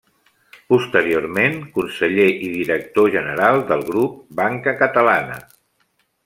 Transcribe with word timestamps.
Posteriorment 0.73 1.57
Conseller 1.75 2.25
i 2.47 2.49
Director 2.55 3.11
General 3.17 3.61
del 3.73 3.85
Grup 3.91 4.17
Banca 4.41 4.75
Catalana. 4.81 5.39